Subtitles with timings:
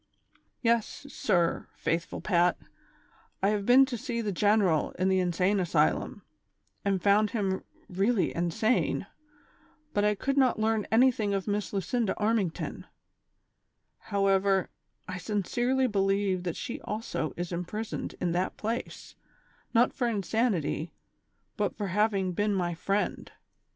[0.63, 2.57] "Yes, sir, faithful Pat,
[3.43, 6.23] I have been to see the general in the insane asylum,
[6.83, 9.05] and found him really insane,
[9.93, 12.85] but I could not learn anything of Miss Lucinda Armington;
[13.99, 14.71] however,
[15.07, 19.13] I sincerely believe that she also is imprisoned in that place,
[19.71, 20.95] not for insanity,
[21.57, 23.31] but for having been my friend.